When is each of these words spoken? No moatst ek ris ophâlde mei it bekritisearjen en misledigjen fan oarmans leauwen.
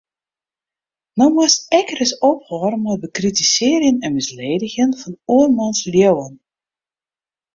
No 1.19 1.25
moatst 1.33 1.61
ek 1.79 1.87
ris 1.99 2.13
ophâlde 2.29 2.77
mei 2.81 2.93
it 2.95 3.01
bekritisearjen 3.03 3.97
en 4.05 4.15
misledigjen 4.17 4.91
fan 4.99 5.15
oarmans 5.35 5.79
leauwen. 5.93 6.33